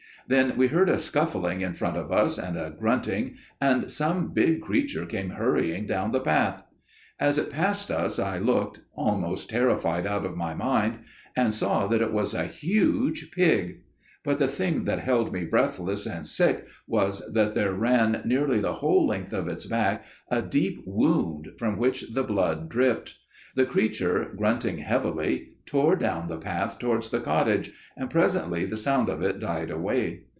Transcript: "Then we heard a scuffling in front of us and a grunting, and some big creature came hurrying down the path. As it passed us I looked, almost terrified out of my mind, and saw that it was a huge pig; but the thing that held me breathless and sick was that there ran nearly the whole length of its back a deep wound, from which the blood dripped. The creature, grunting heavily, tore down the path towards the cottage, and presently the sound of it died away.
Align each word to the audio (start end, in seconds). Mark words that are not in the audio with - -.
"Then 0.27 0.55
we 0.55 0.67
heard 0.67 0.87
a 0.89 0.97
scuffling 0.97 1.59
in 1.59 1.73
front 1.73 1.97
of 1.97 2.09
us 2.09 2.37
and 2.37 2.55
a 2.57 2.73
grunting, 2.79 3.35
and 3.59 3.91
some 3.91 4.31
big 4.31 4.61
creature 4.61 5.05
came 5.05 5.31
hurrying 5.31 5.85
down 5.87 6.13
the 6.13 6.21
path. 6.21 6.63
As 7.19 7.37
it 7.37 7.49
passed 7.49 7.91
us 7.91 8.17
I 8.17 8.37
looked, 8.37 8.79
almost 8.95 9.49
terrified 9.49 10.07
out 10.07 10.25
of 10.25 10.37
my 10.37 10.53
mind, 10.53 10.99
and 11.35 11.53
saw 11.53 11.85
that 11.87 12.01
it 12.03 12.13
was 12.13 12.33
a 12.33 12.45
huge 12.45 13.31
pig; 13.35 13.81
but 14.23 14.39
the 14.39 14.47
thing 14.47 14.85
that 14.85 14.99
held 14.99 15.33
me 15.33 15.43
breathless 15.43 16.05
and 16.05 16.25
sick 16.25 16.65
was 16.87 17.21
that 17.33 17.53
there 17.53 17.73
ran 17.73 18.21
nearly 18.23 18.61
the 18.61 18.75
whole 18.75 19.05
length 19.05 19.33
of 19.33 19.49
its 19.49 19.65
back 19.65 20.05
a 20.29 20.41
deep 20.41 20.81
wound, 20.85 21.49
from 21.57 21.75
which 21.77 22.13
the 22.13 22.23
blood 22.23 22.69
dripped. 22.69 23.15
The 23.55 23.65
creature, 23.65 24.31
grunting 24.37 24.77
heavily, 24.77 25.49
tore 25.65 25.95
down 25.97 26.27
the 26.27 26.37
path 26.37 26.79
towards 26.79 27.11
the 27.11 27.19
cottage, 27.19 27.71
and 27.97 28.09
presently 28.09 28.65
the 28.65 28.77
sound 28.77 29.09
of 29.09 29.21
it 29.21 29.39
died 29.41 29.69
away. 29.69 30.23